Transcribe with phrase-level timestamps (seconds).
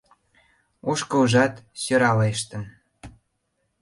[0.91, 2.63] Ошкылжат сӧралештын.